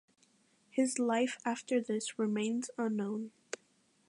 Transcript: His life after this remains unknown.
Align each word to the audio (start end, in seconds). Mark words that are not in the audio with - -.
His 0.71 0.97
life 0.97 1.37
after 1.45 1.79
this 1.79 2.17
remains 2.17 2.71
unknown. 2.75 3.33